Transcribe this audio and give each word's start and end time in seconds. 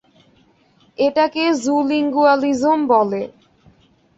এটাকে 0.97 1.43
জুলিঙ্গুয়ালিজম 1.63 2.79
বলে! 2.91 3.21